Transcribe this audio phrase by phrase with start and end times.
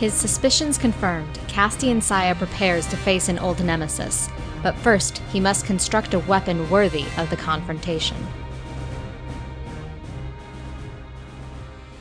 [0.00, 4.30] His suspicions confirmed, Castian Saya prepares to face an old nemesis,
[4.62, 8.16] but first he must construct a weapon worthy of the confrontation.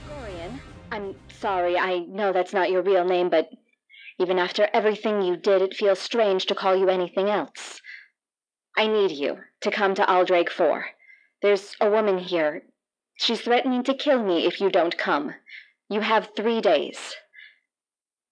[0.08, 0.62] Gorian,
[0.94, 3.50] I'm sorry, I know that's not your real name, but
[4.18, 7.82] even after everything you did, it feels strange to call you anything else.
[8.78, 10.86] I need you to come to Aldraig 4.
[11.42, 12.64] There's a woman here.
[13.18, 15.34] She's threatening to kill me if you don't come.
[15.90, 17.18] You have three days.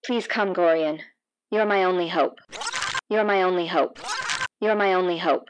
[0.07, 1.01] Please come, Gorian.
[1.51, 2.39] You're my only hope.
[3.09, 3.99] You're my only hope.
[4.61, 5.49] You're my only hope.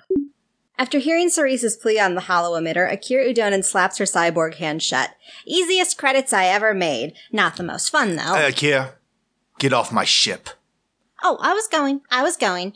[0.80, 5.12] After hearing Cerise's plea on the holo emitter, Akira Udonin slaps her cyborg hand shut.
[5.46, 7.14] Easiest credits I ever made.
[7.32, 8.34] Not the most fun, though.
[8.34, 8.96] Hey, Akira,
[9.60, 10.50] get off my ship.
[11.24, 12.02] oh, I was going.
[12.10, 12.74] I was going.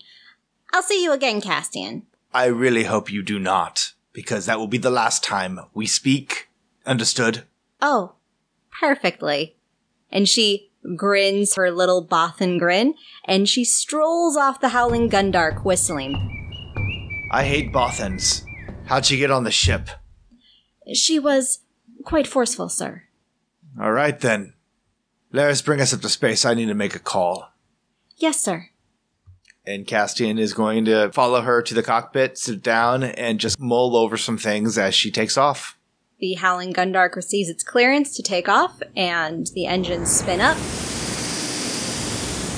[0.72, 2.04] I'll see you again, Castian.
[2.32, 6.48] I really hope you do not, because that will be the last time we speak.
[6.86, 7.42] Understood?
[7.82, 8.14] Oh,
[8.80, 9.56] perfectly.
[10.12, 17.28] And she grins her little Bothan grin, and she strolls off the Howling Gundark whistling.
[17.32, 18.44] I hate Bothans.
[18.86, 19.90] How'd she get on the ship?
[20.94, 21.60] She was
[22.04, 23.04] quite forceful, sir.
[23.80, 24.54] All right then.
[25.34, 26.44] Laris, bring us up to space.
[26.44, 27.54] I need to make a call.
[28.18, 28.68] Yes, sir.
[29.66, 33.96] And Castian is going to follow her to the cockpit, sit down, and just mull
[33.96, 35.78] over some things as she takes off.
[36.22, 40.56] The Howling Gundark receives its clearance to take off, and the engines spin up.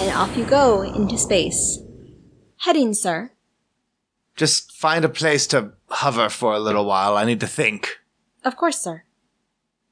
[0.01, 1.79] And off you go into space.
[2.57, 3.31] Heading, sir.
[4.35, 7.15] Just find a place to hover for a little while.
[7.15, 7.99] I need to think.
[8.43, 9.03] Of course, sir.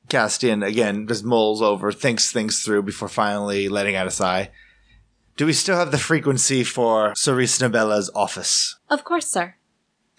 [0.09, 4.51] Castian, again, just mulls over, thinks things through before finally letting out a sigh.
[5.37, 8.77] Do we still have the frequency for Cerise Nabella's office?
[8.89, 9.55] Of course, sir.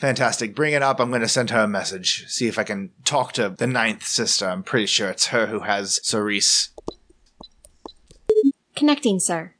[0.02, 0.56] Fantastic.
[0.56, 0.98] Bring it up.
[0.98, 2.26] I'm going to send her a message.
[2.26, 4.48] See if I can talk to the ninth sister.
[4.48, 6.70] I'm pretty sure it's her who has Cerise.
[8.74, 9.54] Connecting, sir.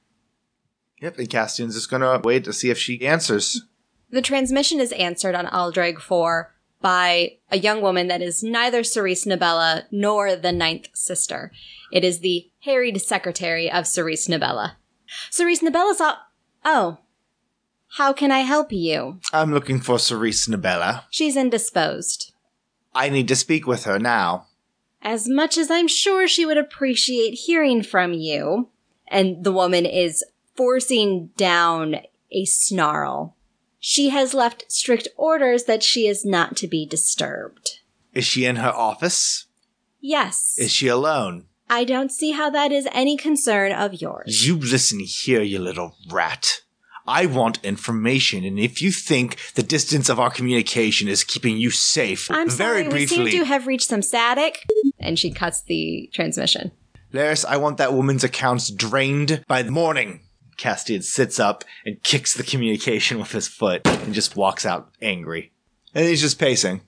[1.01, 3.63] Yep, and Castian's just going to wait to see if she answers.
[4.11, 9.25] The transmission is answered on Aldraig 4 by a young woman that is neither Cerise
[9.25, 11.53] Nabella nor the ninth sister.
[11.93, 14.73] It is the harried secretary of Cerise Nabella.
[15.31, 16.19] Cerise Nabella's up.
[16.65, 16.99] Oh.
[17.97, 19.21] How can I help you?
[19.35, 21.05] I'm looking for Cerise Nabella.
[21.11, 22.33] She's indisposed.
[22.95, 24.47] I need to speak with her now.
[25.03, 28.71] As much as I'm sure she would appreciate hearing from you.
[29.09, 30.25] And the woman is
[30.57, 31.97] forcing down
[32.31, 33.37] a snarl.
[33.79, 37.81] She has left strict orders that she is not to be disturbed.
[38.15, 39.47] Is she in her office?
[40.01, 40.57] Yes.
[40.59, 41.47] Is she alone?
[41.69, 44.47] I don't see how that is any concern of yours.
[44.47, 46.63] You listen here, you little rat.
[47.07, 51.71] I want information, and if you think the distance of our communication is keeping you
[51.71, 54.65] safe, I'm very sorry, briefly, we seem to have reached some static.
[55.01, 56.71] And she cuts the transmission.
[57.13, 60.21] Laris, I want that woman's accounts drained by the morning.
[60.57, 65.53] Castian sits up and kicks the communication with his foot and just walks out angry.
[65.95, 66.83] And he's just pacing,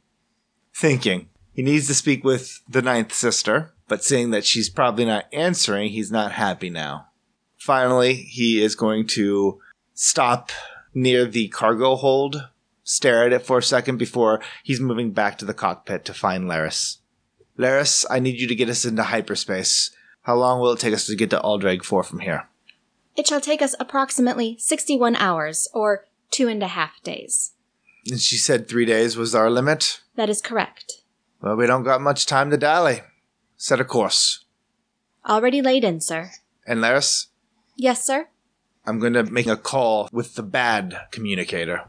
[0.75, 1.28] thinking.
[1.52, 5.91] He needs to speak with the ninth sister, but seeing that she's probably not answering,
[5.91, 7.08] he's not happy now.
[7.58, 9.60] Finally, he is going to
[9.94, 10.50] stop
[10.93, 12.49] near the cargo hold,
[12.82, 16.44] stare at it for a second before he's moving back to the cockpit to find
[16.44, 16.99] Laris.
[17.59, 19.91] Laris, I need you to get us into hyperspace.
[20.22, 22.49] How long will it take us to get to Aldrag 4 from here?
[23.16, 27.53] It shall take us approximately 61 hours, or two and a half days.
[28.11, 30.00] And she said three days was our limit.
[30.16, 31.03] That is correct.
[31.41, 33.03] Well, we don't got much time to dally.
[33.56, 34.44] Set a course.
[35.28, 36.32] Already laid in, sir.
[36.66, 37.26] And Laris,
[37.76, 38.28] Yes, sir?
[38.86, 41.88] I'm going to make a call with the bad communicator.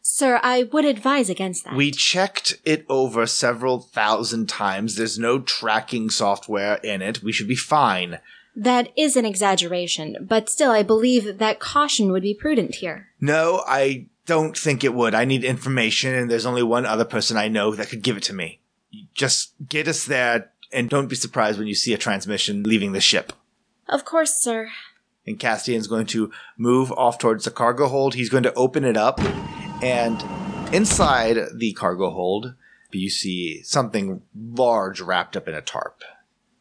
[0.00, 1.74] Sir, I would advise against that.
[1.76, 4.96] We checked it over several thousand times.
[4.96, 7.22] There's no tracking software in it.
[7.22, 8.18] We should be fine.
[8.56, 13.08] That is an exaggeration, but still, I believe that caution would be prudent here.
[13.20, 15.14] No, I don't think it would.
[15.14, 18.24] I need information, and there's only one other person I know that could give it
[18.24, 18.60] to me.
[19.14, 23.00] Just get us there, and don't be surprised when you see a transmission leaving the
[23.00, 23.32] ship.
[23.88, 24.70] Of course, sir.
[25.28, 28.14] And Castian's going to move off towards the cargo hold.
[28.14, 29.20] He's going to open it up,
[29.82, 30.24] and
[30.72, 32.54] inside the cargo hold,
[32.90, 36.02] you see something large wrapped up in a tarp.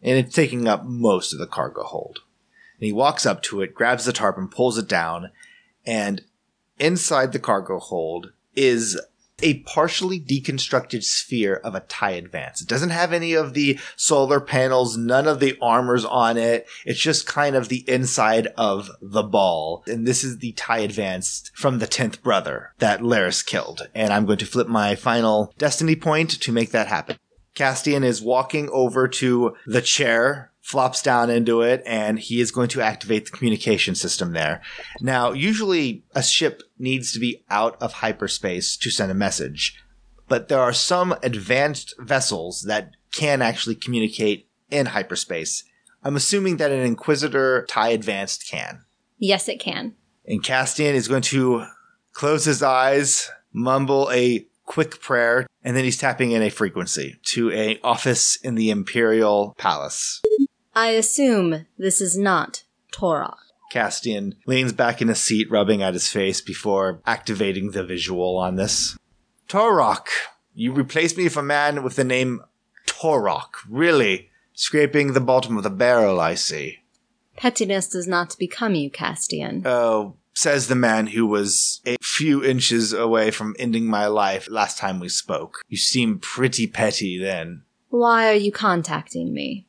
[0.01, 2.19] And it's taking up most of the cargo hold.
[2.79, 5.31] And he walks up to it, grabs the tarp, and pulls it down.
[5.85, 6.21] And
[6.77, 8.99] inside the cargo hold is
[9.41, 12.61] a partially deconstructed sphere of a TIE Advance.
[12.61, 16.67] It doesn't have any of the solar panels, none of the armors on it.
[16.85, 19.83] It's just kind of the inside of the ball.
[19.85, 23.87] And this is the TIE Advance from the 10th brother that Laris killed.
[23.93, 27.17] And I'm going to flip my final destiny point to make that happen.
[27.55, 32.67] Castian is walking over to the chair flops down into it and he is going
[32.67, 34.61] to activate the communication system there.
[34.99, 39.81] Now, usually a ship needs to be out of hyperspace to send a message,
[40.27, 45.63] but there are some advanced vessels that can actually communicate in hyperspace.
[46.03, 48.83] I'm assuming that an Inquisitor TIE Advanced can.
[49.17, 49.95] Yes, it can.
[50.25, 51.65] And Castian is going to
[52.11, 57.51] close his eyes, mumble a quick prayer, and then he's tapping in a frequency to
[57.51, 60.21] a office in the Imperial Palace.
[60.77, 63.37] I assume this is not Torok.
[63.73, 68.57] Castian leans back in his seat, rubbing at his face before activating the visual on
[68.57, 68.95] this.
[69.49, 70.05] Torok,
[70.53, 72.43] you replaced me with a man with the name
[72.85, 73.55] Torok.
[73.67, 74.29] Really?
[74.53, 76.77] Scraping the bottom of the barrel, I see.
[77.37, 79.65] Pettiness does not become you, Castian.
[79.65, 84.77] Oh, says the man who was a few inches away from ending my life last
[84.77, 85.63] time we spoke.
[85.69, 87.63] You seemed pretty petty then.
[87.89, 89.63] Why are you contacting me?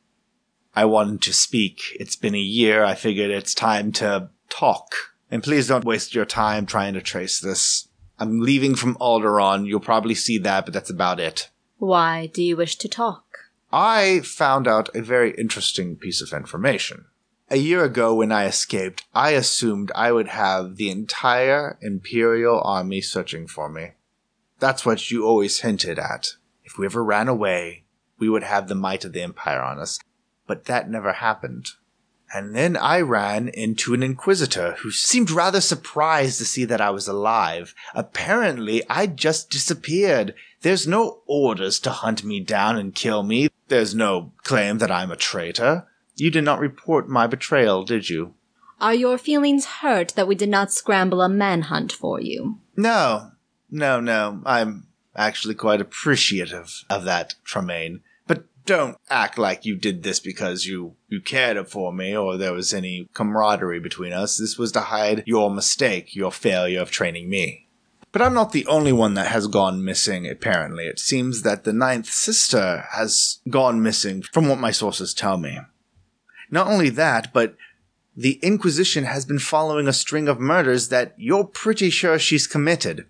[0.79, 1.81] I wanted to speak.
[1.99, 2.85] It's been a year.
[2.85, 4.95] I figured it's time to talk.
[5.29, 7.89] And please don't waste your time trying to trace this.
[8.17, 9.67] I'm leaving from Alderaan.
[9.67, 11.49] You'll probably see that, but that's about it.
[11.79, 13.25] Why do you wish to talk?
[13.73, 17.07] I found out a very interesting piece of information.
[17.49, 23.01] A year ago, when I escaped, I assumed I would have the entire Imperial army
[23.01, 23.95] searching for me.
[24.59, 26.35] That's what you always hinted at.
[26.63, 27.83] If we ever ran away,
[28.17, 29.99] we would have the might of the Empire on us
[30.49, 31.69] but that never happened.
[32.33, 36.89] And then I ran into an Inquisitor who seemed rather surprised to see that I
[36.89, 37.75] was alive.
[37.93, 40.33] Apparently, I'd just disappeared.
[40.61, 43.49] There's no orders to hunt me down and kill me.
[43.67, 45.87] There's no claim that I'm a traitor.
[46.15, 48.33] You did not report my betrayal, did you?
[48.81, 52.57] Are your feelings hurt that we did not scramble a manhunt for you?
[52.75, 53.33] No.
[53.69, 54.41] No, no.
[54.47, 58.01] I'm actually quite appreciative of that, Tremaine
[58.65, 62.73] don't act like you did this because you, you cared for me or there was
[62.73, 64.37] any camaraderie between us.
[64.37, 67.67] This was to hide your mistake, your failure of training me.
[68.11, 70.85] But I'm not the only one that has gone missing, apparently.
[70.85, 75.59] It seems that the ninth sister has gone missing, from what my sources tell me.
[76.49, 77.55] Not only that, but
[78.15, 83.05] the Inquisition has been following a string of murders that you're pretty sure she's committed.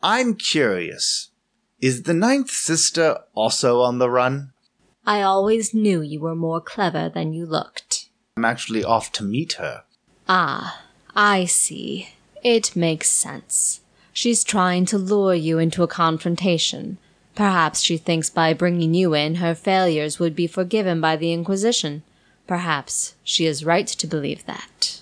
[0.00, 1.30] I'm curious.
[1.80, 4.52] Is the ninth sister also on the run?
[5.06, 8.08] I always knew you were more clever than you looked.
[8.36, 9.84] I'm actually off to meet her.
[10.28, 10.82] Ah,
[11.14, 12.10] I see.
[12.42, 13.80] It makes sense.
[14.12, 16.98] She's trying to lure you into a confrontation.
[17.36, 22.02] Perhaps she thinks by bringing you in, her failures would be forgiven by the Inquisition.
[22.48, 25.00] Perhaps she is right to believe that.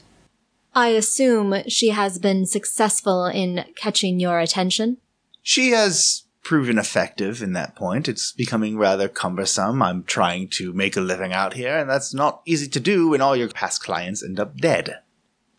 [0.75, 4.99] I assume she has been successful in catching your attention?
[5.43, 8.07] She has proven effective in that point.
[8.07, 9.83] It's becoming rather cumbersome.
[9.83, 13.21] I'm trying to make a living out here, and that's not easy to do when
[13.21, 15.01] all your past clients end up dead.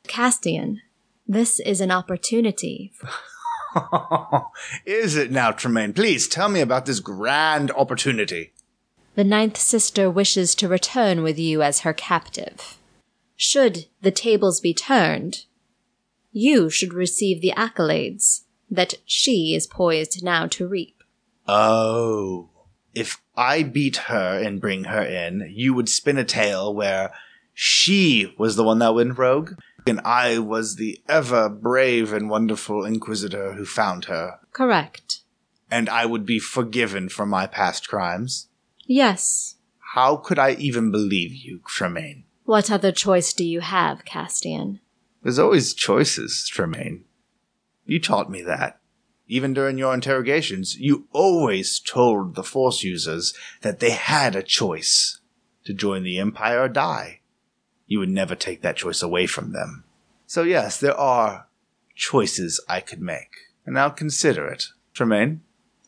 [0.08, 0.78] Castian,
[1.28, 2.94] this is an opportunity.
[4.86, 5.92] is it now, Tremaine?
[5.92, 8.54] Please tell me about this grand opportunity.
[9.16, 12.78] The ninth sister wishes to return with you as her captive.
[13.36, 15.44] Should the tables be turned,
[16.32, 21.04] you should receive the accolades that she is poised now to reap.
[21.48, 22.50] Oh.
[22.94, 27.12] If I beat her and bring her in, you would spin a tale where
[27.54, 29.54] she was the one that went rogue,
[29.86, 34.40] and I was the ever brave and wonderful Inquisitor who found her.
[34.52, 35.22] Correct.
[35.70, 38.48] And I would be forgiven for my past crimes.
[38.86, 39.56] Yes.
[39.94, 42.26] How could I even believe you, Tremaine?
[42.46, 44.80] What other choice do you have, Castian?
[45.22, 47.04] There's always choices, Tremaine.
[47.88, 48.82] You taught me that.
[49.28, 55.20] Even during your interrogations, you always told the Force users that they had a choice
[55.64, 57.22] to join the Empire or die.
[57.88, 59.86] You would never take that choice away from them.
[60.26, 61.48] So yes, there are
[61.96, 63.32] choices I could make,
[63.66, 64.66] and I'll consider it.
[64.94, 65.42] Tremaine,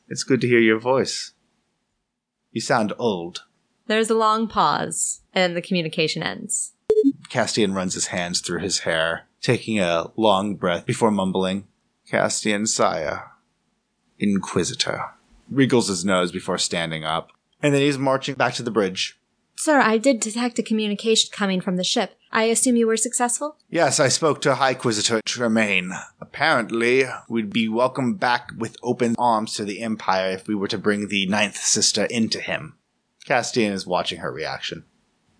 [0.08, 1.34] it's good to hear your voice.
[2.51, 3.44] You sound old.
[3.88, 6.74] There's a long pause, and the communication ends.
[7.29, 11.68] Castian runs his hands through his hair, taking a long breath before mumbling,
[12.09, 13.19] Castian Saya,
[14.17, 15.11] Inquisitor.
[15.47, 19.19] Wriggles his nose before standing up, and then he's marching back to the bridge.
[19.55, 22.17] Sir, I did detect a communication coming from the ship.
[22.31, 23.57] I assume you were successful?
[23.69, 25.91] Yes, I spoke to High Inquisitor Tremaine.
[26.19, 30.77] Apparently, we'd be welcomed back with open arms to the Empire if we were to
[30.77, 32.77] bring the Ninth Sister into him.
[33.27, 34.85] Castian is watching her reaction.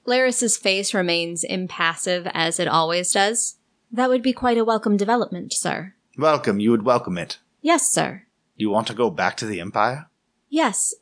[0.06, 3.56] Laris's face remains impassive as it always does.
[3.92, 5.94] That would be quite a welcome development, sir.
[6.20, 7.38] Welcome, you would welcome it.
[7.62, 8.24] Yes, sir.
[8.58, 10.10] You want to go back to the Empire?
[10.50, 10.94] Yes.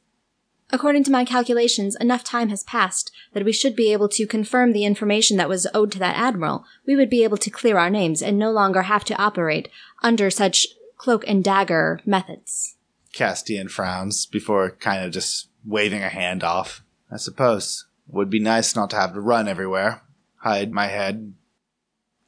[0.69, 4.73] According to my calculations, enough time has passed that we should be able to confirm
[4.73, 6.65] the information that was owed to that admiral.
[6.85, 9.69] We would be able to clear our names and no longer have to operate
[10.03, 12.75] under such cloak and dagger methods.
[13.11, 16.83] Castian frowns before kind of just waving a hand off.
[17.11, 17.87] I suppose.
[18.07, 20.03] Would be nice not to have to run everywhere.
[20.41, 21.33] Hide my head.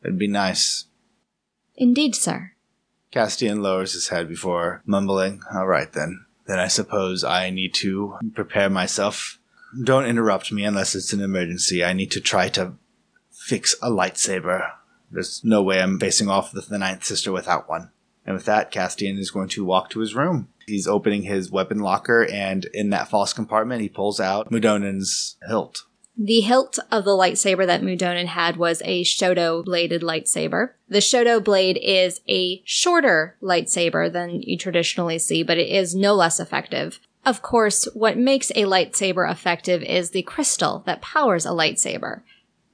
[0.03, 0.85] It'd be nice.
[1.75, 2.53] Indeed, sir.
[3.11, 6.25] Castian lowers his head before mumbling, All right then.
[6.45, 9.39] Then I suppose I need to prepare myself.
[9.83, 11.83] Don't interrupt me unless it's an emergency.
[11.83, 12.73] I need to try to
[13.31, 14.71] fix a lightsaber.
[15.11, 17.91] There's no way I'm facing off with the Ninth Sister without one.
[18.25, 20.49] And with that, Castian is going to walk to his room.
[20.67, 25.85] He's opening his weapon locker, and in that false compartment, he pulls out Mudonan's hilt.
[26.21, 30.71] The hilt of the lightsaber that Mudonan had was a Shoto bladed lightsaber.
[30.89, 36.15] The Shoto blade is a shorter lightsaber than you traditionally see, but it is no
[36.15, 36.99] less effective.
[37.25, 42.23] Of course, what makes a lightsaber effective is the crystal that powers a lightsaber.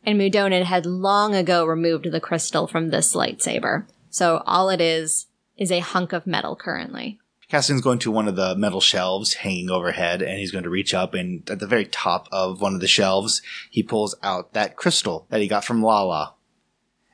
[0.03, 3.85] And Mudonan had long ago removed the crystal from this lightsaber.
[4.09, 7.19] So all it is is a hunk of metal currently.
[7.49, 10.93] Castian's going to one of the metal shelves hanging overhead, and he's going to reach
[10.93, 14.75] up, and at the very top of one of the shelves, he pulls out that
[14.75, 16.33] crystal that he got from Lala.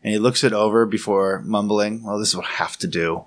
[0.04, 3.26] And he looks it over before mumbling, well, this will have to do.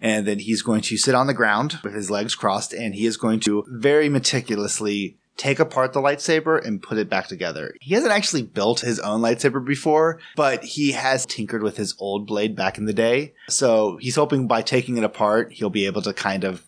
[0.00, 3.06] And then he's going to sit on the ground with his legs crossed, and he
[3.06, 7.74] is going to very meticulously take apart the lightsaber and put it back together.
[7.80, 12.26] He hasn't actually built his own lightsaber before, but he has tinkered with his old
[12.26, 13.34] blade back in the day.
[13.48, 16.64] So he's hoping by taking it apart, he'll be able to kind of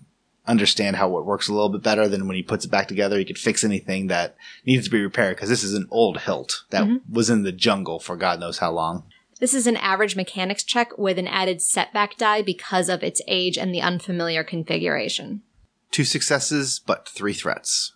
[0.46, 3.18] understand how it works a little bit better than when he puts it back together.
[3.18, 6.64] He could fix anything that needs to be repaired because this is an old hilt
[6.70, 7.12] that mm-hmm.
[7.12, 9.04] was in the jungle for God knows how long.
[9.38, 13.58] This is an average mechanics check with an added setback die because of its age
[13.58, 15.42] and the unfamiliar configuration.
[15.90, 17.92] Two successes, but three threats.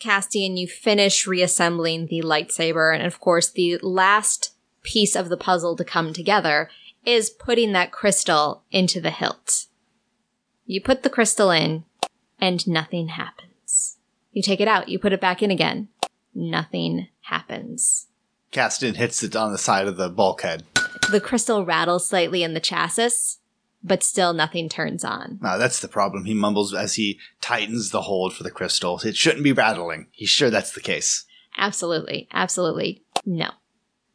[0.00, 5.76] Castian, you finish reassembling the lightsaber, and of course, the last piece of the puzzle
[5.76, 6.68] to come together
[7.04, 9.66] is putting that crystal into the hilt.
[10.66, 11.84] You put the crystal in,
[12.40, 13.96] and nothing happens.
[14.32, 15.88] You take it out, you put it back in again.
[16.34, 18.06] Nothing happens.
[18.52, 20.64] Castian hits it on the side of the bulkhead.
[21.10, 23.38] The crystal rattles slightly in the chassis,
[23.86, 25.38] but still nothing turns on.
[25.42, 26.24] Ah, that's the problem.
[26.24, 29.00] He mumbles as he tightens the hold for the crystal.
[29.04, 30.08] It shouldn't be rattling.
[30.10, 31.24] He's sure that's the case.
[31.56, 32.28] Absolutely.
[32.32, 33.02] Absolutely.
[33.24, 33.50] No.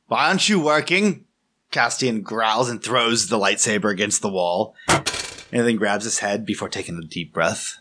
[0.08, 1.26] Why aren't you working?
[1.72, 6.68] Castian growls and throws the lightsaber against the wall, and then grabs his head before
[6.68, 7.78] taking a deep breath.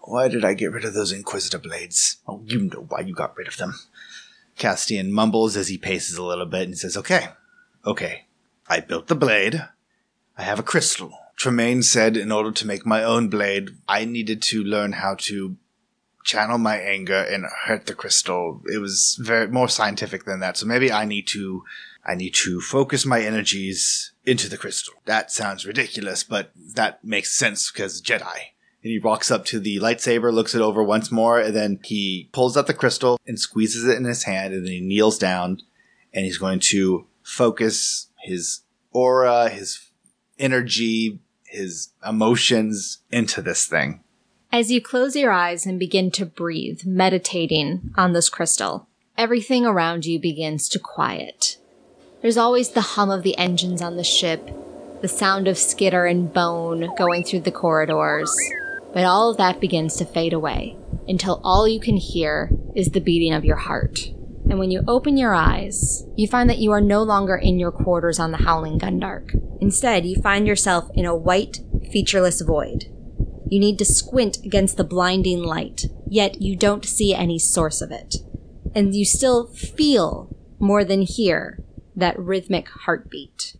[0.00, 2.16] Why did I get rid of those Inquisitor blades?
[2.26, 3.74] Oh, you know why you got rid of them.
[4.58, 7.28] Castian mumbles as he paces a little bit and says, Okay,
[7.86, 8.26] okay.
[8.68, 9.62] I built the blade.
[10.36, 11.12] I have a crystal.
[11.36, 15.56] Tremaine said in order to make my own blade, I needed to learn how to
[16.24, 18.62] channel my anger and hurt the crystal.
[18.72, 20.56] It was very more scientific than that.
[20.56, 21.62] So maybe I need to
[22.06, 24.94] I need to focus my energies into the crystal.
[25.06, 28.36] That sounds ridiculous, but that makes sense because Jedi.
[28.82, 32.28] And he walks up to the lightsaber, looks it over once more, and then he
[32.32, 35.62] pulls out the crystal and squeezes it in his hand, and then he kneels down
[36.12, 38.60] and he's going to focus his
[38.92, 39.76] aura, his
[40.38, 44.00] energy, his emotions into this thing.
[44.52, 48.88] As you close your eyes and begin to breathe, meditating on this crystal,
[49.18, 51.58] everything around you begins to quiet.
[52.22, 54.50] There's always the hum of the engines on the ship,
[55.02, 58.34] the sound of skitter and bone going through the corridors,
[58.92, 60.76] but all of that begins to fade away
[61.06, 64.10] until all you can hear is the beating of your heart.
[64.48, 67.72] And when you open your eyes, you find that you are no longer in your
[67.72, 69.34] quarters on the Howling Gundark.
[69.60, 71.60] Instead, you find yourself in a white,
[71.90, 72.84] featureless void.
[73.48, 77.90] You need to squint against the blinding light, yet you don't see any source of
[77.90, 78.16] it.
[78.74, 81.62] And you still feel, more than hear,
[81.96, 83.56] that rhythmic heartbeat.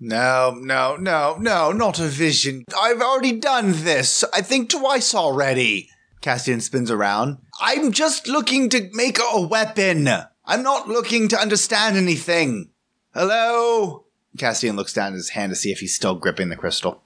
[0.00, 2.64] No, no, no, no, not a vision.
[2.78, 4.24] I've already done this.
[4.34, 5.88] I think twice already.
[6.20, 7.38] Castian spins around.
[7.60, 10.08] I'm just looking to make a weapon.
[10.44, 12.70] I'm not looking to understand anything.
[13.12, 14.04] Hello?
[14.36, 17.02] Castian looks down at his hand to see if he's still gripping the crystal.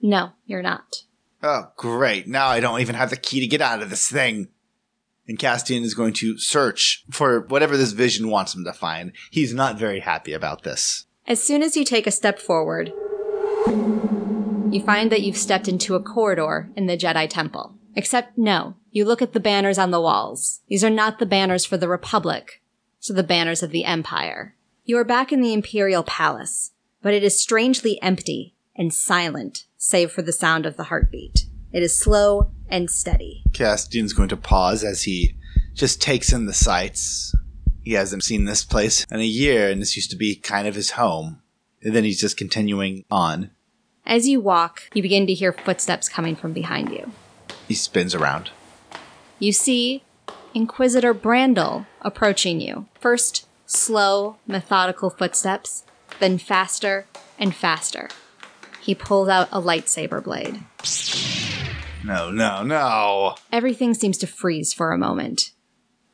[0.00, 1.02] No, you're not.
[1.42, 2.26] Oh, great.
[2.26, 4.48] Now I don't even have the key to get out of this thing.
[5.26, 9.12] And Castian is going to search for whatever this vision wants him to find.
[9.30, 11.06] He's not very happy about this.
[11.26, 12.92] As soon as you take a step forward,
[13.66, 17.74] you find that you've stepped into a corridor in the Jedi Temple.
[17.94, 20.60] Except no, you look at the banners on the walls.
[20.68, 22.62] These are not the banners for the Republic,
[23.00, 24.54] so the banners of the Empire.
[24.84, 30.10] You are back in the Imperial Palace, but it is strangely empty and silent, save
[30.10, 31.46] for the sound of the heartbeat.
[31.72, 33.42] It is slow and steady.
[33.52, 35.34] Castian's going to pause as he
[35.74, 37.34] just takes in the sights.
[37.82, 40.74] He hasn't seen this place in a year, and this used to be kind of
[40.74, 41.42] his home.
[41.82, 43.50] And then he's just continuing on.
[44.06, 47.12] As you walk, you begin to hear footsteps coming from behind you.
[47.68, 48.50] He spins around.
[49.38, 50.02] You see
[50.54, 52.86] Inquisitor Brandel approaching you.
[52.98, 55.84] First, slow, methodical footsteps,
[56.18, 57.06] then faster
[57.38, 58.08] and faster.
[58.80, 60.64] He pulls out a lightsaber blade.
[62.04, 63.34] No, no, no.
[63.52, 65.52] Everything seems to freeze for a moment,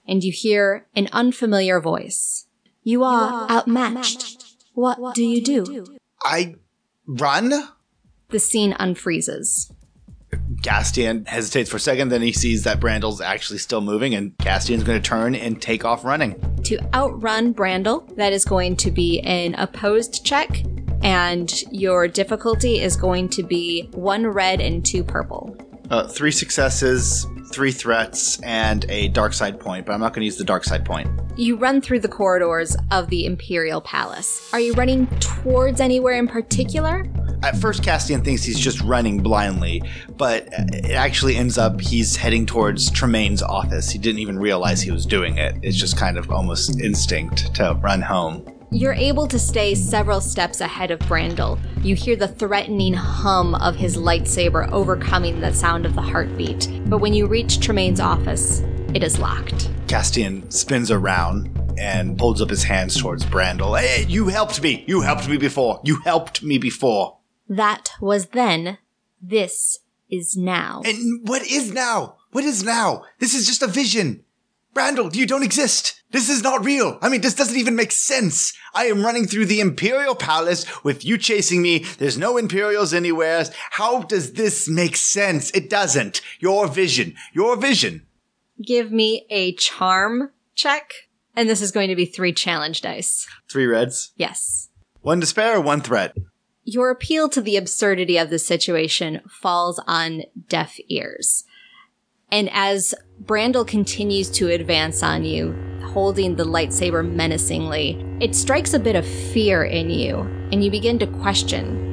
[0.08, 2.46] and you hear an unfamiliar voice.
[2.82, 4.44] You are outmatched.
[4.74, 5.86] What do you do?
[6.22, 6.56] I
[7.06, 7.52] run?
[8.30, 9.70] The scene unfreezes.
[10.62, 14.82] Castian hesitates for a second, then he sees that Brandel's actually still moving, and Castian's
[14.82, 16.40] going to turn and take off running.
[16.64, 20.62] To outrun Brandel, that is going to be an opposed check,
[21.02, 25.56] and your difficulty is going to be one red and two purple.
[25.90, 30.26] Uh, three successes, three threats, and a dark side point, but I'm not going to
[30.26, 31.08] use the dark side point.
[31.36, 34.52] You run through the corridors of the Imperial Palace.
[34.52, 37.06] Are you running towards anywhere in particular?
[37.44, 39.82] At first, Castian thinks he's just running blindly,
[40.16, 43.90] but it actually ends up he's heading towards Tremaine's office.
[43.90, 45.54] He didn't even realize he was doing it.
[45.62, 48.46] It's just kind of almost instinct to run home.
[48.74, 51.60] You're able to stay several steps ahead of Brandel.
[51.84, 56.68] You hear the threatening hum of his lightsaber overcoming the sound of the heartbeat.
[56.86, 59.70] But when you reach Tremaine's office, it is locked.
[59.86, 63.78] Castian spins around and holds up his hands towards Brandel.
[63.78, 64.82] Hey, you helped me!
[64.88, 65.80] You helped me before!
[65.84, 67.18] You helped me before!
[67.48, 68.78] That was then.
[69.22, 69.78] This
[70.10, 70.82] is now.
[70.84, 72.16] And what is now?
[72.32, 73.04] What is now?
[73.20, 74.24] This is just a vision.
[74.74, 76.02] Brandel, you don't exist.
[76.10, 76.98] This is not real.
[77.00, 78.52] I mean, this doesn't even make sense.
[78.74, 81.84] I am running through the Imperial Palace with you chasing me.
[81.98, 83.44] There's no Imperials anywhere.
[83.70, 85.50] How does this make sense?
[85.52, 86.20] It doesn't.
[86.40, 87.14] Your vision.
[87.32, 88.06] Your vision.
[88.64, 90.92] Give me a charm check.
[91.36, 93.28] And this is going to be three challenge dice.
[93.48, 94.12] Three reds.
[94.16, 94.70] Yes.
[95.02, 96.16] One despair, one threat.
[96.64, 101.44] Your appeal to the absurdity of the situation falls on deaf ears.
[102.30, 105.54] And as Brandel continues to advance on you,
[105.86, 110.18] holding the lightsaber menacingly, it strikes a bit of fear in you,
[110.50, 111.84] and you begin to question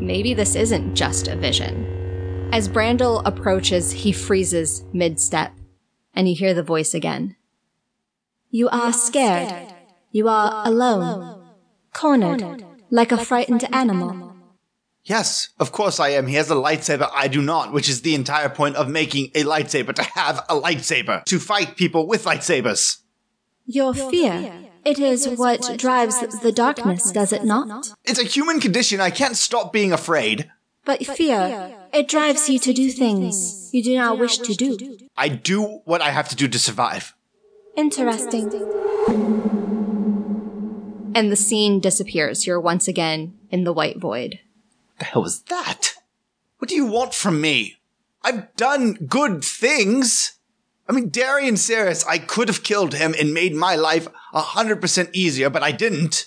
[0.00, 2.48] maybe this isn't just a vision.
[2.52, 5.52] As Brandel approaches, he freezes mid step,
[6.14, 7.36] and you hear the voice again.
[8.50, 9.72] You are scared.
[10.12, 11.44] You are alone.
[11.92, 14.35] Cornered, like a frightened animal.
[15.08, 16.26] Yes, of course I am.
[16.26, 17.08] He has a lightsaber.
[17.14, 20.54] I do not, which is the entire point of making a lightsaber to have a
[20.56, 22.98] lightsaber, to fight people with lightsabers.
[23.66, 24.52] Your fear.
[24.84, 27.94] It is what drives the darkness, does it not?
[28.04, 29.00] It's a human condition.
[29.00, 30.50] I can't stop being afraid.
[30.84, 34.98] But fear, it drives you to do things you do not wish to do.
[35.16, 37.14] I do what I have to do to survive.
[37.76, 38.50] Interesting.
[41.14, 42.46] And the scene disappears.
[42.46, 44.40] You're once again in the white void.
[44.98, 45.94] The hell was that?
[46.58, 47.76] What do you want from me?
[48.22, 50.38] I've done good things.
[50.88, 54.80] I mean, Darian Saris, I could have killed him and made my life a hundred
[54.80, 56.26] percent easier, but I didn't.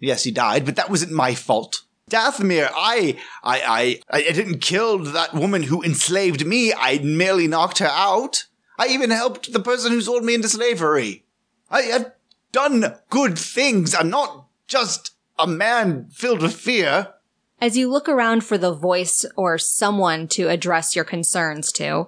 [0.00, 1.82] Yes, he died, but that wasn't my fault.
[2.08, 6.72] Dathomir, I, I, I, I didn't kill that woman who enslaved me.
[6.72, 8.46] I merely knocked her out.
[8.78, 11.24] I even helped the person who sold me into slavery.
[11.70, 12.12] I have
[12.52, 13.94] done good things.
[13.94, 17.14] I'm not just a man filled with fear.
[17.60, 22.06] As you look around for the voice or someone to address your concerns to,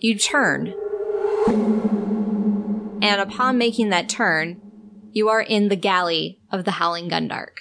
[0.00, 0.74] you turn.
[3.00, 4.60] And upon making that turn,
[5.12, 7.58] you are in the galley of the Howling Gundark.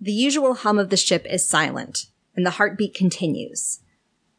[0.00, 3.80] The usual hum of the ship is silent, and the heartbeat continues.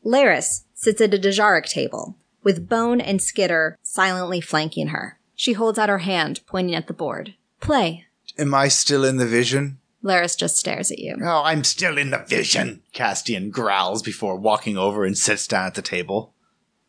[0.06, 5.20] Laris sits at a Dejarik table, with Bone and Skitter silently flanking her.
[5.36, 7.34] She holds out her hand, pointing at the board.
[7.60, 8.06] Play.
[8.38, 9.80] Am I still in the vision?
[10.04, 11.18] Laris just stares at you.
[11.24, 15.76] Oh, I'm still in the vision, Castian growls before walking over and sits down at
[15.76, 16.34] the table.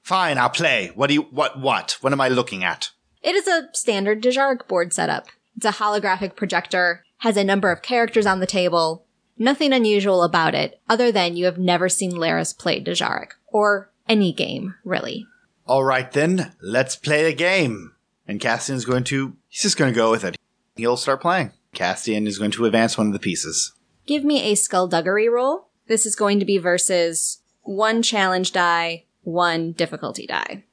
[0.02, 0.90] Fine, I'll play.
[0.94, 1.96] What do you, what, what?
[2.00, 2.90] What am I looking at?
[3.22, 5.28] It is a standard Dejarik board setup.
[5.56, 9.06] It's a holographic projector, has a number of characters on the table.
[9.38, 14.32] Nothing unusual about it, other than you have never seen Laris play Dejarik, or any
[14.32, 15.26] game, really.
[15.66, 17.92] All right then, let's play a game.
[18.28, 20.36] And Castian's going to, he's just going to go with it.
[20.76, 21.52] He'll start playing.
[21.74, 23.72] Castian is going to advance one of the pieces.
[24.06, 25.68] Give me a skullduggery roll.
[25.86, 30.64] This is going to be versus one challenge die, one difficulty die.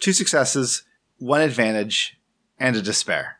[0.00, 0.84] Two successes,
[1.18, 2.18] one advantage,
[2.58, 3.38] and a despair.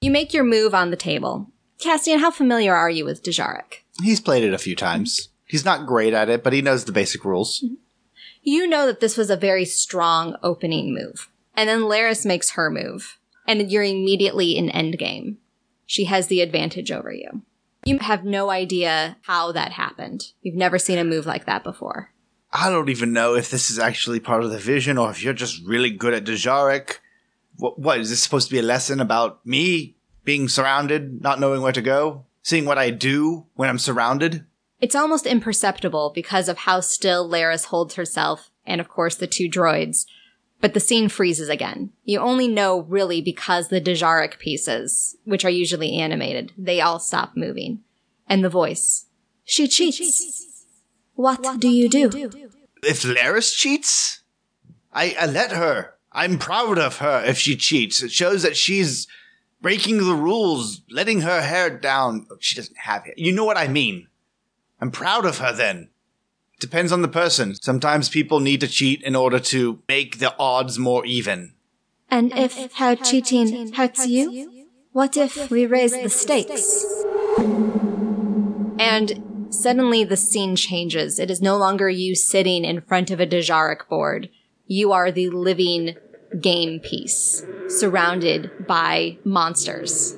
[0.00, 1.50] You make your move on the table.
[1.78, 3.82] Castian, how familiar are you with Dejarik?
[4.02, 5.28] He's played it a few times.
[5.46, 7.60] He's not great at it, but he knows the basic rules.
[7.60, 7.74] Mm-hmm.
[8.42, 11.28] You know that this was a very strong opening move.
[11.54, 13.18] And then Laris makes her move.
[13.46, 15.36] And you're immediately in endgame.
[15.86, 17.42] She has the advantage over you.
[17.84, 20.32] You have no idea how that happened.
[20.42, 22.12] You've never seen a move like that before.
[22.52, 25.32] I don't even know if this is actually part of the vision or if you're
[25.32, 26.98] just really good at Dejarik.
[27.56, 31.62] What, what is this supposed to be a lesson about me being surrounded, not knowing
[31.62, 34.44] where to go, seeing what I do when I'm surrounded?
[34.80, 39.48] It's almost imperceptible because of how still Laris holds herself and of course the two
[39.48, 40.06] droids.
[40.60, 41.90] But the scene freezes again.
[42.04, 47.36] You only know really because the Dejarik pieces, which are usually animated, they all stop
[47.36, 47.80] moving.
[48.28, 49.06] And the voice.
[49.44, 50.64] She cheats.
[51.14, 52.08] What, what do you do?
[52.08, 52.30] do?
[52.82, 54.22] If Laris cheats,
[54.92, 55.94] I, I let her.
[56.10, 58.02] I'm proud of her if she cheats.
[58.02, 59.06] It shows that she's
[59.60, 62.26] breaking the rules, letting her hair down.
[62.40, 63.14] She doesn't have hair.
[63.16, 64.08] You know what I mean.
[64.80, 65.90] I'm proud of her then.
[66.58, 67.54] Depends on the person.
[67.54, 71.52] Sometimes people need to cheat in order to make the odds more even.
[72.10, 76.84] And if her cheating hurts you, what if we raise the stakes?
[78.78, 81.18] And suddenly the scene changes.
[81.18, 84.30] It is no longer you sitting in front of a Dejarik board.
[84.66, 85.96] You are the living
[86.40, 90.16] game piece, surrounded by monsters.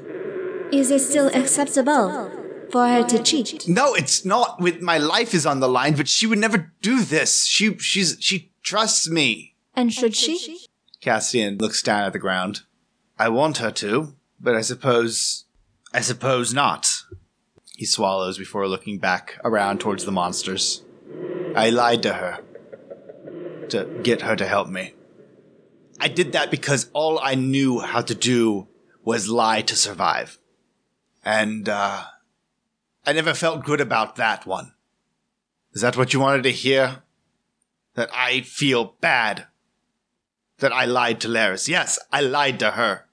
[0.71, 2.38] Is it still acceptable
[2.71, 3.67] for her to cheat.
[3.69, 4.61] No, it's not.
[4.61, 7.47] With my life is on the line, but she would never do this.
[7.47, 9.55] She she's she trusts me.
[9.75, 10.67] And should she?
[11.01, 12.63] Castian looks down at the ground.
[13.19, 15.45] I want her to, but I suppose
[15.93, 17.03] I suppose not.
[17.77, 20.83] He swallows before looking back around towards the monsters.
[21.55, 22.41] I lied to her
[23.69, 24.95] to get her to help me.
[26.01, 28.69] I did that because all I knew how to do
[29.05, 30.39] was lie to survive.
[31.25, 32.05] And uh
[33.09, 34.75] I never felt good about that one.
[35.73, 37.05] Is that what you wanted to hear?
[37.95, 39.47] That I feel bad.
[40.59, 41.69] That I lied to Laris.
[41.69, 43.07] Yes, I lied to her.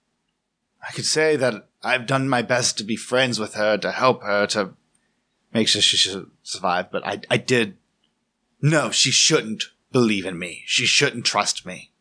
[0.86, 4.22] I could say that I've done my best to be friends with her, to help
[4.24, 4.74] her, to
[5.54, 7.78] make sure she should survive, but I, I did.
[8.62, 10.64] No, she shouldn't believe in me.
[10.66, 11.92] She shouldn't trust me.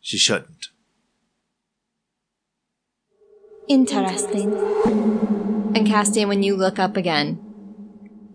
[0.00, 0.68] She shouldn't.
[3.68, 5.39] Interesting.
[5.80, 7.40] And Castian, when you look up again,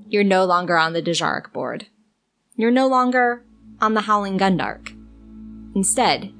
[0.09, 1.85] you're no longer on the Dejarik board.
[2.55, 3.45] You're no longer
[3.79, 4.89] on the Howling Gundark.
[5.75, 6.33] Instead,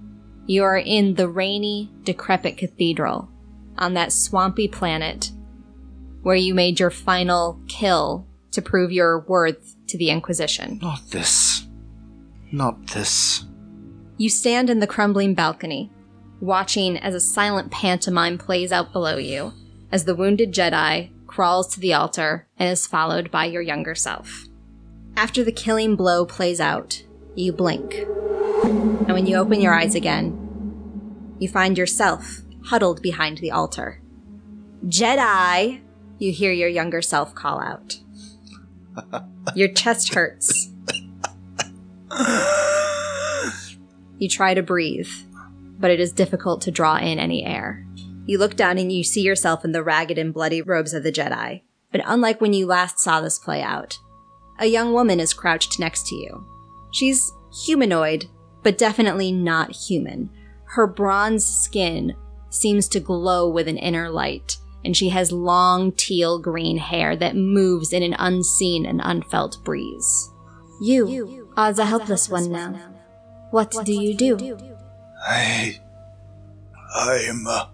[0.48, 3.30] you are in the rainy, decrepit cathedral
[3.78, 5.30] on that swampy planet
[6.24, 10.80] where you made your final kill to prove your worth to the Inquisition.
[10.82, 11.68] Not this.
[12.52, 13.46] Not this.
[14.18, 15.92] You stand in the crumbling balcony,
[16.42, 19.54] watching as a silent pantomime plays out below you
[19.92, 24.46] as the wounded Jedi crawls to the altar and is followed by your younger self.
[25.18, 27.04] After the killing blow plays out,
[27.36, 27.96] you blink.
[28.64, 34.02] And when you open your eyes again, you find yourself huddled behind the altar.
[34.86, 35.82] Jedi!
[36.18, 38.00] You hear your younger self call out.
[39.56, 40.70] Your chest hurts.
[44.18, 45.10] You try to breathe,
[45.78, 47.85] but it is difficult to draw in any air.
[48.26, 51.12] You look down and you see yourself in the ragged and bloody robes of the
[51.12, 51.62] Jedi.
[51.92, 53.98] But unlike when you last saw this play out,
[54.60, 56.46] a young woman is crouched next to you.
[56.92, 57.32] She's
[57.66, 58.26] humanoid,
[58.64, 60.30] but definitely not human.
[60.66, 62.16] Her bronze skin
[62.50, 67.36] seems to glow with an inner light, and she has long teal green hair that
[67.36, 70.32] moves in an unseen and unfelt breeze.
[70.82, 72.76] You are the helpless one now.
[73.52, 74.58] What do you do?
[75.28, 75.80] I.
[76.94, 77.72] I am a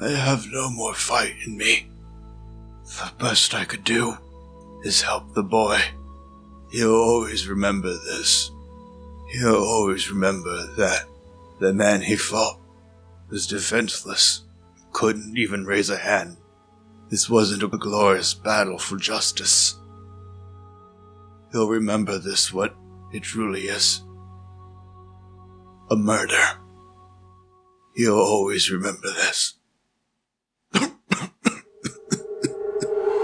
[0.00, 1.88] I have no more fight in me.
[2.84, 4.16] The best I could do
[4.84, 5.80] is help the boy.
[6.70, 8.50] He'll always remember this.
[9.32, 11.04] He'll always remember that
[11.58, 12.60] the man he fought
[13.28, 14.44] was defenseless,
[14.92, 16.36] couldn't even raise a hand.
[17.10, 19.76] This wasn't a glorious battle for justice.
[21.52, 22.74] He'll remember this what
[23.12, 24.02] it truly is
[25.90, 26.44] a murder.
[27.94, 29.57] He'll always remember this.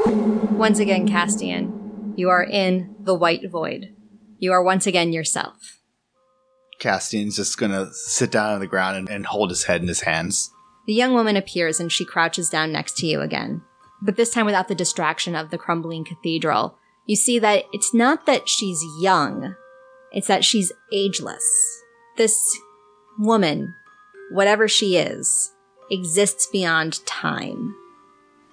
[0.07, 3.95] Once again, Castian, you are in the white void.
[4.39, 5.81] You are once again yourself.
[6.81, 10.03] Castian's just gonna sit down on the ground and, and hold his head in his
[10.03, 10.51] hands.
[10.87, 13.63] The young woman appears and she crouches down next to you again.
[14.03, 16.79] But this time without the distraction of the crumbling cathedral.
[17.07, 19.55] You see that it's not that she's young,
[20.13, 21.45] it's that she's ageless.
[22.17, 22.39] This
[23.19, 23.75] woman
[24.31, 25.53] whatever she is,
[25.91, 27.75] exists beyond time.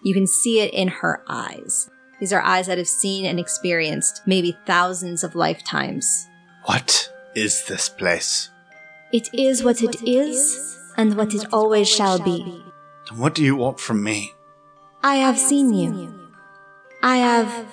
[0.03, 1.89] You can see it in her eyes.
[2.19, 6.27] These are eyes that have seen and experienced maybe thousands of lifetimes.
[6.65, 8.49] What is this place?
[9.11, 12.63] It is what it is, and what it always shall be.
[13.09, 14.33] And what do you want from me?
[15.03, 16.29] I have seen you.
[17.01, 17.65] I have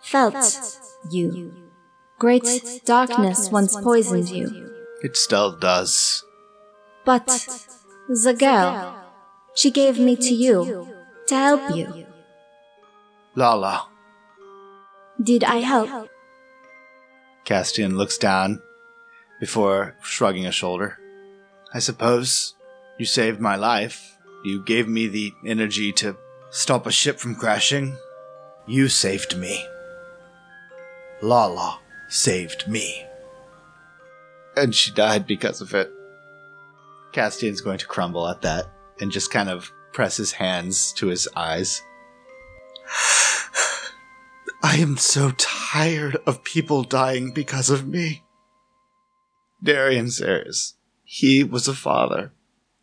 [0.00, 0.78] felt
[1.10, 1.52] you.
[2.18, 4.72] Great darkness once poisoned you.
[5.02, 6.24] It still does.
[7.04, 7.26] But
[8.08, 9.04] the girl,
[9.54, 10.97] she gave me to you
[11.28, 12.06] to help you.
[13.34, 13.88] Lala.
[15.22, 16.08] Did I help?
[17.44, 18.60] Castian looks down
[19.40, 20.98] before shrugging a shoulder.
[21.72, 22.54] I suppose
[22.98, 24.16] you saved my life.
[24.44, 26.16] You gave me the energy to
[26.50, 27.96] stop a ship from crashing.
[28.66, 29.64] You saved me.
[31.22, 33.04] Lala saved me.
[34.56, 35.90] And she died because of it.
[37.12, 38.66] Castian's going to crumble at that
[39.00, 41.82] and just kind of press his hands to his eyes.
[44.62, 48.22] I am so tired of people dying because of me.
[49.60, 52.30] Darian Sayers, he was a father.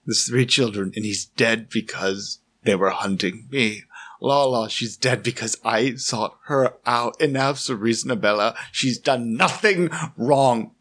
[0.06, 3.84] There's three children, and he's dead because they were hunting me.
[4.20, 7.16] Lala, she's dead because I sought her out.
[7.22, 8.06] And now Cerise
[8.74, 10.72] she's done nothing wrong.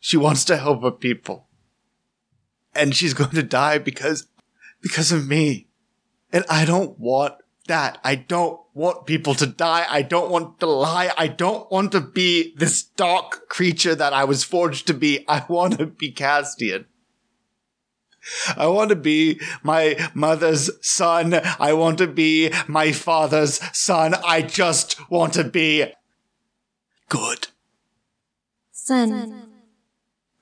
[0.00, 1.48] She wants to help her people.
[2.74, 4.26] And she's going to die because,
[4.84, 5.66] because of me.
[6.30, 7.34] And I don't want
[7.68, 7.98] that.
[8.04, 9.86] I don't want people to die.
[9.88, 11.10] I don't want to lie.
[11.16, 15.24] I don't want to be this dark creature that I was forged to be.
[15.26, 16.84] I want to be Castian.
[18.56, 21.40] I want to be my mother's son.
[21.58, 24.14] I want to be my father's son.
[24.26, 25.92] I just want to be
[27.08, 27.48] good.
[28.70, 29.48] Son,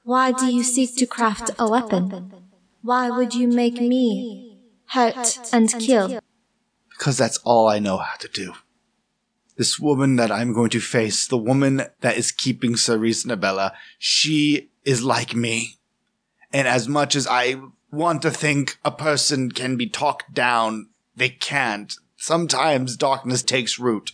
[0.02, 2.41] why do you seek to craft a weapon?
[2.82, 6.18] Why would you make me hurt and kill?
[6.90, 8.54] Because that's all I know how to do.
[9.56, 14.70] This woman that I'm going to face, the woman that is keeping Cerise Nabella, she
[14.84, 15.76] is like me.
[16.52, 17.60] And as much as I
[17.92, 21.94] want to think a person can be talked down, they can't.
[22.16, 24.10] Sometimes darkness takes root.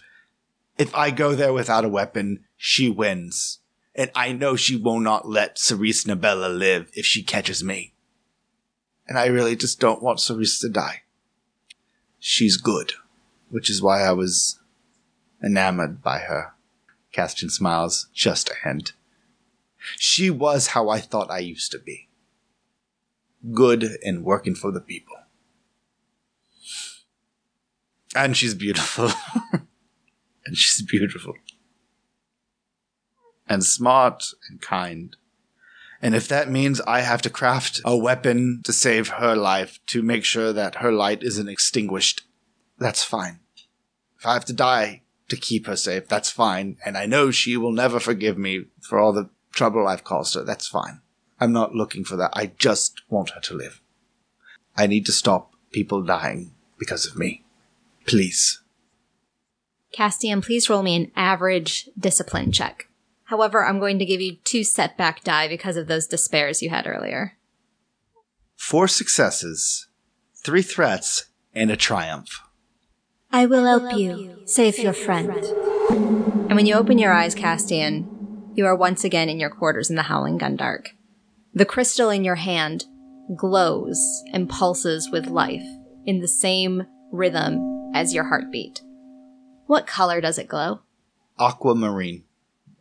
[0.76, 3.61] If I go there without a weapon, she wins.
[3.94, 7.94] And I know she will not let Cerise Nabella live if she catches me.
[9.08, 11.02] And I really just don't want Cerise to die.
[12.18, 12.92] She's good,
[13.48, 14.60] which is why I was
[15.42, 16.52] enamored by her.
[17.12, 18.92] Castian smiles just a hint.
[19.96, 22.08] She was how I thought I used to be
[23.52, 25.16] good and working for the people.
[28.14, 29.10] And she's beautiful.
[30.46, 31.34] and she's beautiful.
[33.48, 35.16] And smart and kind.
[36.00, 40.02] And if that means I have to craft a weapon to save her life, to
[40.02, 42.22] make sure that her light isn't extinguished,
[42.78, 43.40] that's fine.
[44.18, 46.76] If I have to die to keep her safe, that's fine.
[46.84, 50.44] And I know she will never forgive me for all the trouble I've caused her.
[50.44, 51.00] That's fine.
[51.40, 52.30] I'm not looking for that.
[52.34, 53.80] I just want her to live.
[54.76, 57.44] I need to stop people dying because of me.
[58.06, 58.61] Please.
[59.96, 62.88] Castian, please roll me an average discipline check.
[63.28, 66.86] However, I'm going to give you two setback die because of those despairs you had
[66.86, 67.36] earlier.
[68.56, 69.86] Four successes,
[70.34, 72.40] three threats, and a triumph.
[73.30, 75.44] I will help you save your friend.
[75.90, 78.08] And when you open your eyes, Castian,
[78.54, 80.86] you are once again in your quarters in the Howling Gundark.
[81.52, 82.86] The crystal in your hand
[83.36, 85.66] glows and pulses with life
[86.06, 88.80] in the same rhythm as your heartbeat.
[89.66, 90.80] What color does it glow?
[91.38, 92.24] Aquamarine.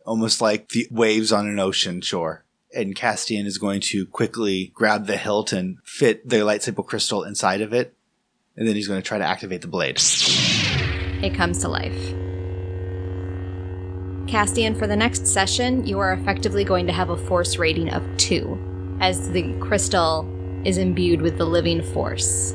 [0.08, 2.46] Almost like the waves on an ocean shore.
[2.74, 7.60] And Castian is going to quickly grab the hilt and fit the lightsaber crystal inside
[7.60, 7.94] of it.
[8.56, 10.00] And then he's going to try to activate the blade.
[11.22, 11.92] It comes to life.
[14.32, 18.02] Castian, for the next session, you are effectively going to have a force rating of
[18.16, 18.58] two,
[19.00, 20.26] as the crystal
[20.64, 22.54] is imbued with the living force.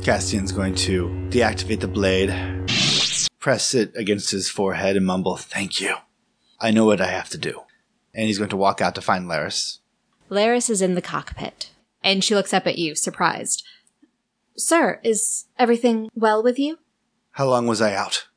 [0.00, 2.30] Castian's going to deactivate the blade,
[3.38, 5.96] press it against his forehead, and mumble, Thank you.
[6.60, 7.62] I know what I have to do.
[8.14, 9.78] And he's going to walk out to find Laris.
[10.28, 11.70] Laris is in the cockpit,
[12.02, 13.64] and she looks up at you, surprised.
[14.56, 16.78] Sir, is everything well with you?
[17.32, 18.28] How long was I out?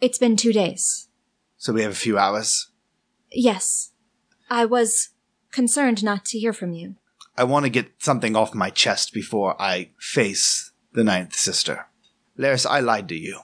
[0.00, 1.08] It's been two days.
[1.56, 2.68] So we have a few hours.
[3.30, 3.92] Yes.
[4.50, 5.10] I was
[5.50, 6.96] concerned not to hear from you.
[7.36, 11.86] I want to get something off my chest before I face the ninth sister.
[12.38, 13.40] Laris, I lied to you.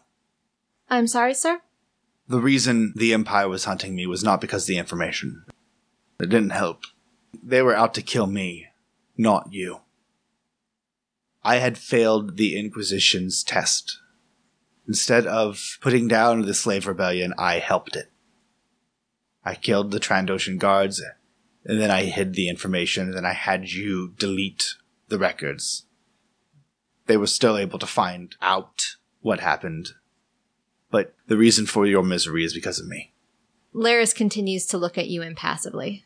[0.91, 1.61] I'm sorry, sir?
[2.29, 5.45] The reason the Empire was hunting me was not because of the information.
[6.21, 6.83] It didn't help.
[7.43, 8.67] They were out to kill me,
[9.17, 9.81] not you.
[11.43, 13.99] I had failed the Inquisition's test.
[14.87, 18.11] Instead of putting down the slave rebellion, I helped it.
[19.45, 21.03] I killed the Trandoshan guards,
[21.65, 24.75] and then I hid the information, and then I had you delete
[25.09, 25.87] the records.
[27.07, 29.91] They were still able to find out what happened.
[30.91, 33.13] But the reason for your misery is because of me.
[33.75, 36.05] Laris continues to look at you impassively.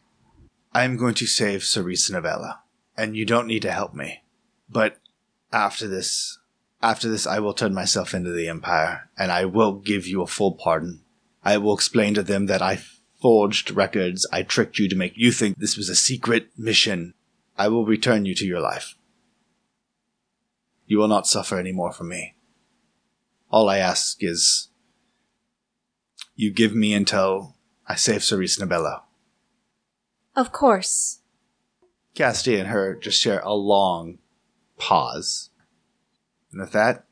[0.72, 2.60] I am going to save Cerise Novella,
[2.96, 4.22] and you don't need to help me.
[4.68, 4.98] But
[5.52, 6.38] after this,
[6.82, 10.26] after this, I will turn myself into the Empire, and I will give you a
[10.26, 11.02] full pardon.
[11.44, 12.80] I will explain to them that I
[13.20, 14.26] forged records.
[14.32, 17.14] I tricked you to make you think this was a secret mission.
[17.56, 18.96] I will return you to your life.
[20.86, 22.34] You will not suffer any more from me.
[23.50, 24.68] All I ask is
[26.34, 29.02] you give me until I save Cerise Nabella.
[30.34, 31.20] Of course.
[32.14, 34.18] Cassidy and her just share a long
[34.78, 35.50] pause.
[36.50, 37.04] And with that,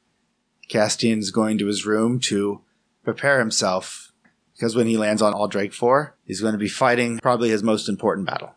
[0.68, 2.61] Castian's going to his room to
[3.02, 4.12] prepare himself
[4.54, 7.88] because when he lands on Aldrake 4, he's going to be fighting probably his most
[7.88, 8.54] important battle.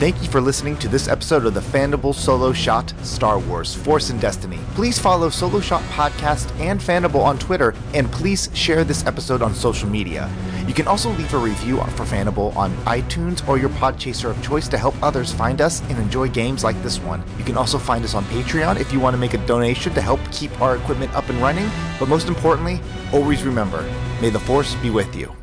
[0.00, 4.08] Thank you for listening to this episode of the Fandible Solo Shot Star Wars Force
[4.08, 4.58] and Destiny.
[4.74, 9.52] Please follow Solo Shot Podcast and Fandible on Twitter, and please share this episode on
[9.52, 10.30] social media.
[10.66, 14.68] You can also leave a review for Fandible on iTunes or your podchaser of choice
[14.68, 17.22] to help others find us and enjoy games like this one.
[17.36, 20.00] You can also find us on Patreon if you want to make a donation to
[20.00, 21.68] help keep our equipment up and running.
[21.98, 22.80] But most importantly,
[23.12, 23.82] always remember,
[24.22, 25.39] may the Force be with you.